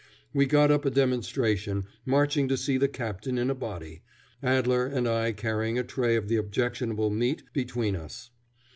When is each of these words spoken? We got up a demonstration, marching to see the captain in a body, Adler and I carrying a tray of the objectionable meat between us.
We 0.33 0.47
got 0.47 0.71
up 0.71 0.83
a 0.83 0.89
demonstration, 0.89 1.85
marching 2.07 2.47
to 2.47 2.57
see 2.57 2.79
the 2.79 2.87
captain 2.87 3.37
in 3.37 3.51
a 3.51 3.53
body, 3.53 4.01
Adler 4.41 4.87
and 4.87 5.07
I 5.07 5.31
carrying 5.31 5.77
a 5.77 5.83
tray 5.83 6.15
of 6.15 6.27
the 6.27 6.37
objectionable 6.37 7.11
meat 7.11 7.43
between 7.53 7.95
us. 7.95 8.31